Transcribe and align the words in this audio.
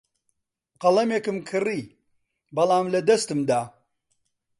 قەڵەمێکم 0.81 1.37
کڕی، 1.49 1.83
بەڵام 2.55 2.85
لەدەستم 2.93 3.39
دا. 3.49 3.61